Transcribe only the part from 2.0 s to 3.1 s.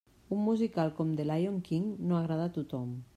no agrada a tothom.